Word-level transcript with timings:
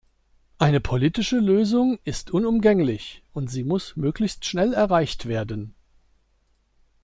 Eine 0.57 0.79
politische 0.81 1.35
Lösung 1.37 1.99
ist 2.05 2.31
unumgänglich, 2.31 3.21
und 3.33 3.51
sie 3.51 3.63
muss 3.63 3.95
möglichst 3.97 4.45
schnell 4.45 4.73
erreicht 4.73 5.27
werden. 5.27 5.75